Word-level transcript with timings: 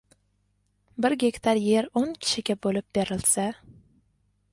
Bir 1.05 1.15
gektar 1.23 1.59
yer 1.63 1.87
o‘n 2.01 2.13
kishiga 2.25 2.57
bo‘lib 2.67 2.87
berilsa 2.99 3.47